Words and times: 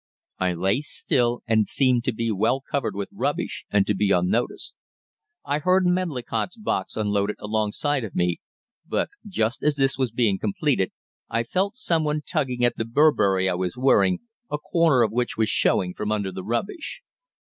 I 0.39 0.53
lay 0.53 0.79
still, 0.81 1.43
and 1.45 1.69
seemed 1.69 2.05
to 2.05 2.11
be 2.11 2.31
well 2.31 2.59
covered 2.59 2.95
with 2.95 3.09
rubbish 3.11 3.65
and 3.69 3.85
to 3.85 3.93
be 3.93 4.09
unnoticed. 4.09 4.73
I 5.45 5.59
heard 5.59 5.85
Medlicott's 5.85 6.57
box 6.57 6.97
unloaded 6.97 7.35
alongside 7.37 8.03
of 8.03 8.15
me, 8.15 8.39
but 8.83 9.09
just 9.27 9.61
as 9.61 9.75
this 9.75 9.99
was 9.99 10.09
being 10.09 10.39
completed 10.39 10.91
I 11.29 11.43
felt 11.43 11.75
some 11.75 12.03
one 12.03 12.23
tugging 12.25 12.65
at 12.65 12.77
the 12.77 12.85
Burberry 12.85 13.47
I 13.47 13.53
was 13.53 13.77
wearing, 13.77 14.21
a 14.49 14.57
corner 14.57 15.03
of 15.03 15.11
which 15.11 15.37
was 15.37 15.49
showing 15.49 15.93
from 15.93 16.11
under 16.11 16.31
the 16.31 16.43
rubbish. 16.43 17.03